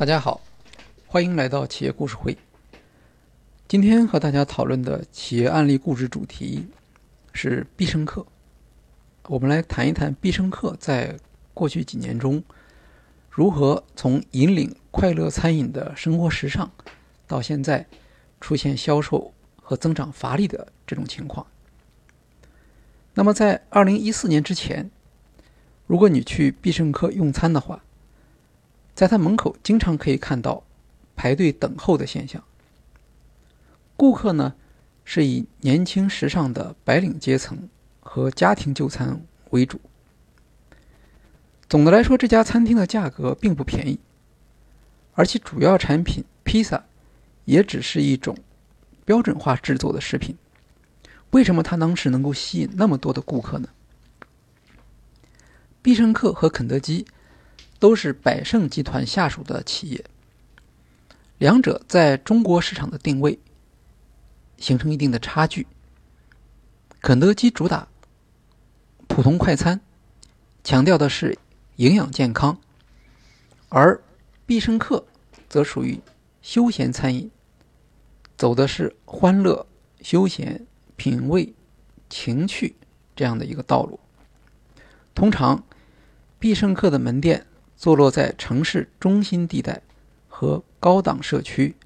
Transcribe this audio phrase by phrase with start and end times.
[0.00, 0.40] 大家好，
[1.06, 2.34] 欢迎来到企业故事会。
[3.68, 6.66] 今天和大家讨论的企业案例故事主题
[7.34, 8.24] 是必胜客。
[9.26, 11.18] 我们来谈一谈必胜客在
[11.52, 12.42] 过去几年中
[13.28, 16.70] 如何从引领快乐餐饮的生活时尚，
[17.26, 17.86] 到现在
[18.40, 21.46] 出现销售和增长乏力的这种情况。
[23.12, 24.90] 那么，在二零一四年之前，
[25.86, 27.84] 如果你去必胜客用餐的话，
[28.94, 30.62] 在他门口经常可以看到
[31.16, 32.42] 排队等候的现象。
[33.96, 34.54] 顾客呢
[35.04, 37.68] 是以年轻时尚的白领阶层
[38.00, 39.80] 和家庭就餐为主。
[41.68, 44.00] 总的来说，这家餐厅的价格并不便宜，
[45.14, 46.84] 而其主要产品披萨
[47.44, 48.36] 也只是一种
[49.04, 50.36] 标准化制作的食品。
[51.30, 53.68] 为什么它当时能够吸引那么多的顾客呢？
[55.80, 57.06] 必胜客和肯德基。
[57.80, 60.04] 都是百胜集团下属的企业，
[61.38, 63.40] 两者在中国市场的定位
[64.58, 65.66] 形成一定的差距。
[67.00, 67.88] 肯德基主打
[69.08, 69.80] 普通快餐，
[70.62, 71.38] 强调的是
[71.76, 72.60] 营养健康，
[73.70, 73.98] 而
[74.44, 75.06] 必胜客
[75.48, 75.98] 则属于
[76.42, 77.30] 休闲餐饮，
[78.36, 79.66] 走的是欢乐、
[80.02, 81.54] 休闲、品味、
[82.10, 82.76] 情趣
[83.16, 83.98] 这样的一个道路。
[85.14, 85.64] 通常，
[86.38, 87.46] 必胜客的门店。
[87.80, 89.80] 坐落在城市中心地带
[90.28, 91.76] 和高档社区，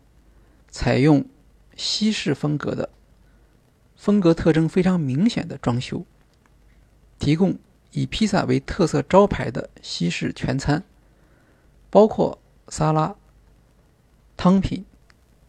[0.68, 1.24] 采用
[1.76, 2.90] 西式风格的、
[3.94, 6.04] 风格特征非常明显的装修，
[7.20, 7.56] 提供
[7.92, 10.82] 以披萨为特色招牌的西式全餐，
[11.90, 13.14] 包括沙拉、
[14.36, 14.84] 汤品、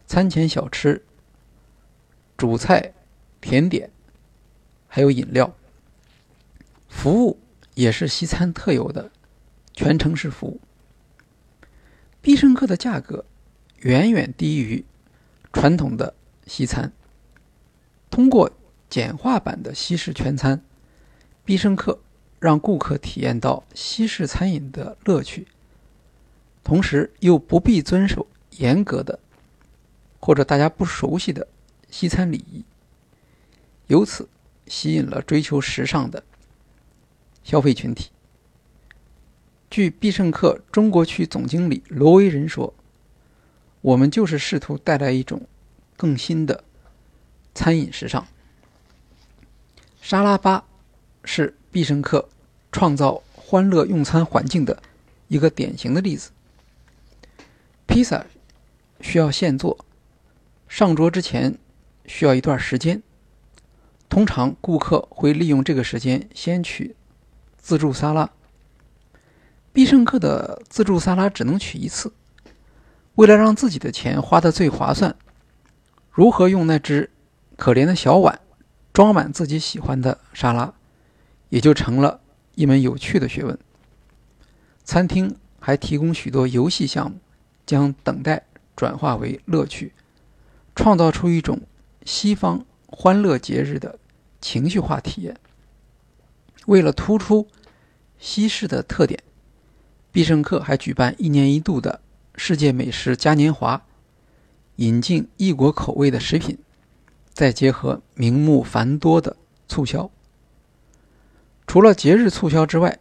[0.06, 1.04] 餐前小吃、
[2.36, 2.94] 主菜、
[3.40, 3.90] 甜点，
[4.86, 5.52] 还有饮料。
[6.88, 7.40] 服务
[7.74, 9.10] 也是西餐特有的。
[9.76, 10.60] 全程式服务，
[12.22, 13.26] 必胜客的价格
[13.80, 14.84] 远远低于
[15.52, 16.14] 传统的
[16.46, 16.90] 西餐。
[18.10, 18.50] 通过
[18.88, 20.62] 简化版的西式全餐，
[21.44, 22.00] 必胜客
[22.40, 25.46] 让顾客体验到西式餐饮的乐趣，
[26.64, 28.26] 同时又不必遵守
[28.56, 29.18] 严格的
[30.18, 31.46] 或者大家不熟悉的
[31.90, 32.64] 西餐礼仪，
[33.88, 34.26] 由此
[34.66, 36.24] 吸引了追求时尚的
[37.44, 38.10] 消费群体。
[39.76, 42.72] 据必胜客中国区总经理罗维仁说
[43.82, 45.46] ：“我们就是试图带来一种
[45.98, 46.64] 更新的
[47.54, 48.26] 餐饮时尚。
[50.00, 50.64] 沙拉吧
[51.24, 52.26] 是必胜客
[52.72, 54.82] 创造欢乐用餐环境的
[55.28, 56.30] 一个典型的例子。
[57.86, 58.24] 披萨
[59.02, 59.84] 需要现做，
[60.66, 61.58] 上桌之前
[62.06, 63.02] 需要一段时间。
[64.08, 66.96] 通常顾客会利用这个时间先取
[67.58, 68.30] 自助沙拉。”
[69.76, 72.10] 必胜客的自助沙拉只能取一次，
[73.16, 75.14] 为了让自己的钱花得最划算，
[76.10, 77.10] 如何用那只
[77.58, 78.40] 可怜的小碗
[78.94, 80.72] 装满自己喜欢的沙拉，
[81.50, 82.20] 也就成了
[82.54, 83.58] 一门有趣的学问。
[84.82, 87.18] 餐厅还提供许多游戏项目，
[87.66, 89.92] 将等待转化为乐趣，
[90.74, 91.60] 创造出一种
[92.06, 93.98] 西方欢乐节日的
[94.40, 95.36] 情绪化体验。
[96.64, 97.46] 为了突出
[98.18, 99.22] 西式的特点。
[100.16, 102.00] 必胜客还举办一年一度的
[102.36, 103.82] 世界美食嘉年华，
[104.76, 106.56] 引进异国口味的食品，
[107.34, 109.36] 再结合名目繁多的
[109.68, 110.10] 促销。
[111.66, 112.98] 除了节日促销之外，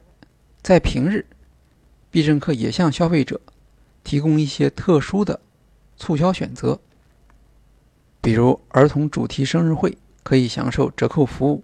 [0.62, 1.25] 在平日，
[2.12, 3.40] 必胜客也向消费者
[4.04, 5.40] 提供一些特殊的
[5.96, 6.78] 促销选择，
[8.20, 11.64] 比如儿童主题生日会可以享受折扣服务，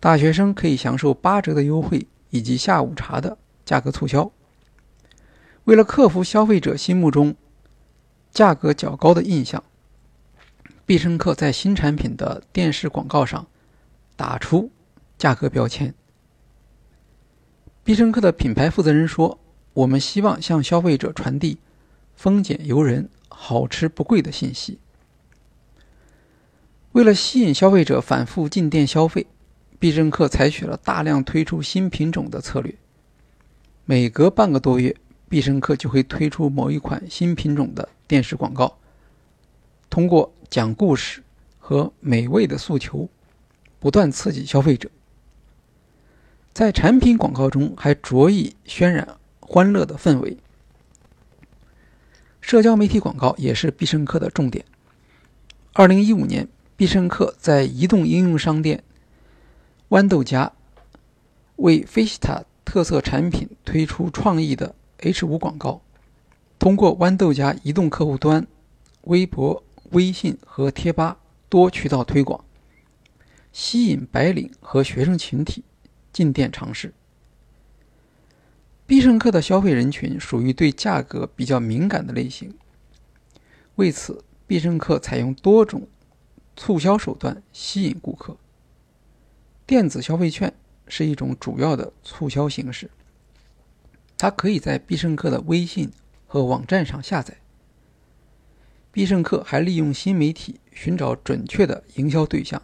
[0.00, 4.32] 大学生可以享受八折的优惠以及下午茶的价格促销。
[5.68, 7.36] 为了克服消费者心目中
[8.30, 9.62] 价格较高的印象，
[10.86, 13.46] 必胜客在新产品的电视广告上
[14.16, 14.70] 打出
[15.18, 15.92] 价格标签。
[17.84, 19.38] 必胜客的品牌负责人说
[19.74, 21.58] ：“我们希望向消费者传递
[22.16, 24.78] 丰俭由人、好吃不贵的信息。”
[26.92, 29.26] 为了吸引消费者反复进店消费，
[29.78, 32.74] 必胜客采取了大量推出新品种的策略，
[33.84, 34.96] 每隔半个多月。
[35.28, 38.78] 必胜客就会推出某一款新品种的电视广告，
[39.90, 41.22] 通过讲故事
[41.58, 43.08] 和美味的诉求，
[43.78, 44.90] 不断刺激消费者。
[46.54, 50.38] 在产品广告中还着意渲染欢乐的氛围。
[52.40, 54.64] 社交媒体广告也是必胜客的重点。
[55.74, 58.82] 二零一五年，必胜客在移动应用商店
[59.90, 60.52] 豌豆荚
[61.56, 64.74] 为菲西塔特色产品推出创意的。
[65.00, 65.80] H 五广告，
[66.58, 68.44] 通过豌豆荚移动客户端、
[69.02, 69.62] 微博、
[69.92, 71.18] 微信和贴吧
[71.48, 72.44] 多渠道推广，
[73.52, 75.62] 吸引白领和学生群体
[76.12, 76.92] 进店尝试。
[78.86, 82.52] 必胜客的消费人群属于对价格比较敏感的类型，
[83.76, 85.86] 为此，必胜客采用多种
[86.56, 88.36] 促销手段吸引顾客。
[89.64, 90.52] 电子消费券
[90.88, 92.90] 是一种主要的促销形式，
[94.18, 95.90] 它可以在必胜客的微信
[96.26, 97.38] 和网站上下载。
[98.90, 102.60] 必胜客还利用新媒体寻找准确的营销对象，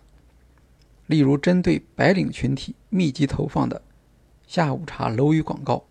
[1.06, 3.80] 例如针对白领群体密集投放的
[4.46, 5.84] 下午茶楼宇广告。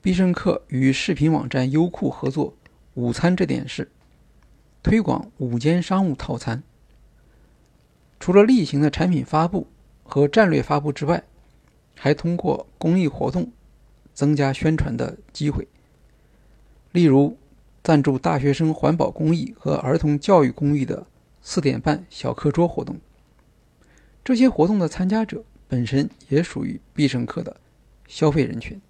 [0.00, 2.54] 必胜客与视频网站优酷合作
[2.94, 3.90] “午餐这点事”，
[4.80, 6.62] 推广午间商务套餐。
[8.20, 9.66] 除了例行的产品发布
[10.04, 11.24] 和战略发布之外，
[11.96, 13.50] 还通过公益活动
[14.16, 15.68] 增加宣传的机会。
[16.92, 17.36] 例如，
[17.84, 21.06] 赞助大学生环保公益和儿童教育公益的
[21.42, 22.96] “四点半小课桌”活动。
[24.24, 27.60] 这些活动的参加者本身也属于必胜客的
[28.08, 28.80] 消费人群。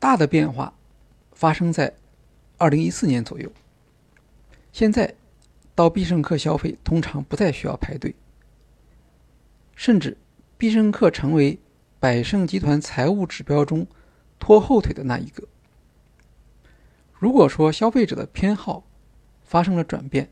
[0.00, 0.74] 大的变化
[1.32, 1.94] 发生在
[2.58, 3.50] 二零一四年左右。
[4.72, 5.14] 现在
[5.76, 8.14] 到必胜客消费通常不再需要排队，
[9.76, 10.18] 甚至
[10.58, 11.58] 必胜客成为
[12.04, 13.86] 百胜集团财务指标中
[14.38, 15.48] 拖后腿的那一个。
[17.14, 18.84] 如果说消费者的偏好
[19.42, 20.28] 发生了转变，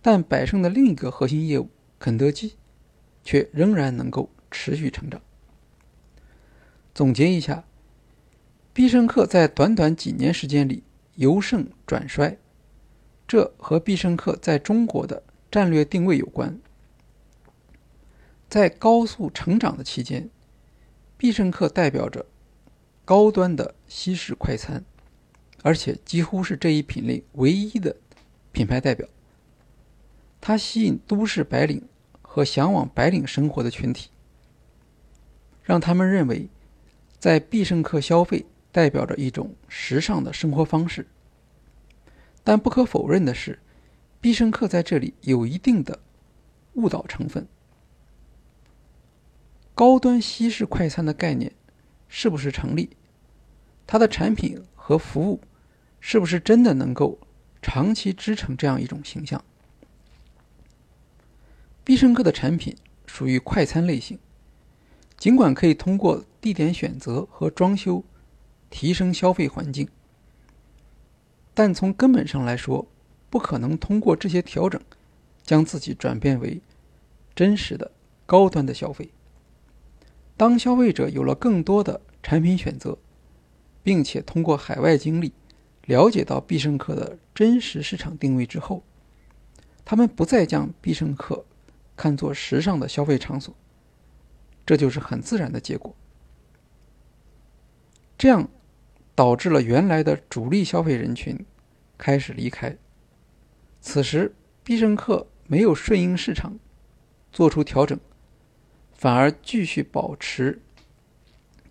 [0.00, 1.68] 但百胜的另一个核心业务
[1.98, 2.54] 肯德基
[3.22, 5.20] 却仍然能够持续成长。
[6.94, 7.64] 总结一下。
[8.72, 10.84] 必胜客在短短几年时间里
[11.16, 12.38] 由盛转衰，
[13.28, 16.58] 这和必胜客在中国的战略定位有关。
[18.54, 20.30] 在高速成长的期间，
[21.16, 22.24] 必胜客代表着
[23.04, 24.84] 高端的西式快餐，
[25.64, 27.96] 而且几乎是这一品类唯一的
[28.52, 29.08] 品牌代表。
[30.40, 31.82] 它吸引都市白领
[32.22, 34.10] 和向往白领生活的群体，
[35.64, 36.48] 让他们认为
[37.18, 38.46] 在必胜客消费。
[38.70, 41.08] 代表着一种时尚的生活方式，
[42.44, 43.58] 但不可否认的是，
[44.20, 45.98] 必胜客在这里有一定的
[46.74, 47.48] 误导成分。
[49.74, 51.52] 高端西式快餐的概念
[52.08, 52.90] 是不是成立？
[53.86, 55.40] 它的产品和服务
[56.00, 57.18] 是不是真的能够
[57.60, 59.44] 长期支撑这样一种形象？
[61.82, 62.76] 必胜客的产品
[63.06, 64.18] 属于快餐类型，
[65.18, 68.04] 尽管可以通过地点选择和装修。
[68.70, 69.88] 提升消费环境，
[71.54, 72.88] 但从根本上来说，
[73.30, 74.80] 不可能通过这些调整
[75.44, 76.60] 将自己转变为
[77.36, 77.92] 真实的
[78.26, 79.12] 高端的消费。
[80.36, 82.98] 当消费者有了更多的产品选择，
[83.82, 85.32] 并且通过海外经历
[85.86, 88.82] 了解到必胜客的真实市场定位之后，
[89.84, 91.44] 他们不再将必胜客
[91.96, 93.54] 看作时尚的消费场所，
[94.64, 95.94] 这就是很自然的结果。
[98.18, 98.48] 这样。
[99.16, 101.46] 导致了原来的主力消费人群
[101.96, 102.76] 开始离开。
[103.80, 104.34] 此时，
[104.64, 106.58] 必胜客没有顺应市场
[107.30, 107.96] 做出调整，
[108.94, 110.62] 反而继续保持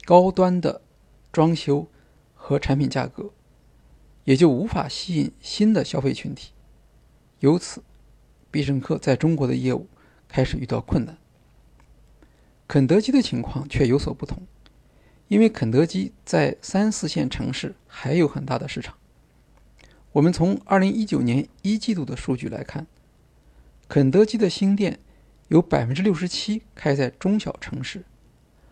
[0.06, 0.82] 高端的
[1.32, 1.88] 装修
[2.36, 3.32] 和产品价格，
[4.26, 6.52] 也就无法吸引新的消费群体。
[7.40, 7.84] 由此，
[8.52, 9.88] 必胜客在中国的业务
[10.28, 11.18] 开始遇到困难。
[12.68, 14.46] 肯德基的情况却有所不同。
[15.30, 18.96] 因为肯德基在三四线城市还有很大的市场。
[20.12, 22.86] 我们从二零一九年一季度的数据来看，
[23.88, 25.00] 肯德基的新店
[25.54, 28.04] 有百分之六十七开在中小城市，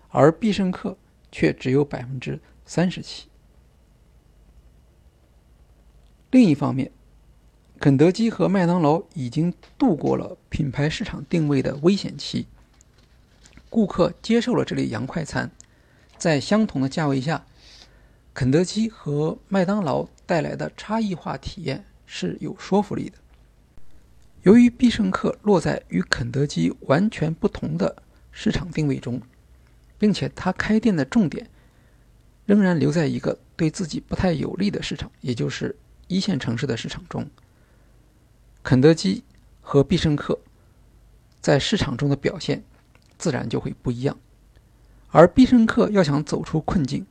[0.09, 0.97] 而必胜客
[1.31, 3.27] 却只有百分之三十七。
[6.31, 6.91] 另一方面，
[7.79, 12.47] 肯德基和麦当劳已经度过了品牌市场定位的危险期，
[13.69, 15.51] 顾客接受了这类洋快餐。
[16.17, 17.45] 在相同的价位下，
[18.33, 23.19] 肯德基和麦当劳带来的差异化体验是有说服力的。
[24.43, 29.21] 由于必胜客落在与肯德基完全不同的市场定位中，
[29.99, 31.47] 并且它开店的重点
[32.45, 35.75] 仍然留在一个对自己不太有利的市场，也就是
[36.07, 37.29] 一线城市的市场中，
[38.63, 39.23] 肯德基
[39.61, 40.39] 和必胜客
[41.39, 42.63] 在市场中的表现
[43.19, 44.17] 自然就会不一样。
[45.09, 47.05] 而必胜客要想走出困境，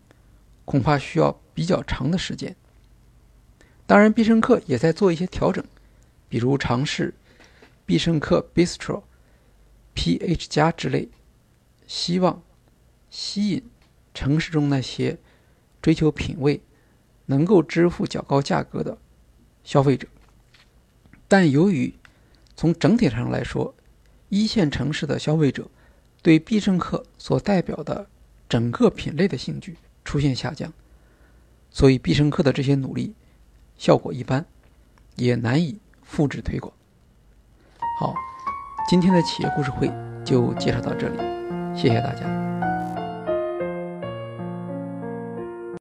[0.65, 2.57] 恐怕需要比较长的时间。
[3.87, 5.63] 当然，必胜客也在做一些调整，
[6.29, 7.13] 比如尝试
[7.90, 9.02] 必胜客 Bistro、
[9.97, 11.09] PH 加之类，
[11.88, 12.40] 希望
[13.11, 13.68] 吸引
[14.14, 15.18] 城市中那些
[15.82, 16.62] 追求品味、
[17.26, 18.97] 能够支付较高价格的
[19.64, 20.06] 消费者。
[21.26, 21.92] 但由于
[22.54, 23.75] 从整体上来说，
[24.28, 25.68] 一线城市的消费者
[26.23, 28.09] 对必胜客所代表的
[28.49, 30.73] 整个品类的兴趣出现下降，
[31.73, 33.14] 所以必胜客的这些努力
[33.76, 34.47] 效果一般，
[35.16, 36.73] 也难以复制推广。
[38.00, 38.14] 好，
[38.88, 39.92] 今天的企业故事会
[40.25, 41.19] 就介绍到这里，
[41.76, 42.50] 谢谢大家。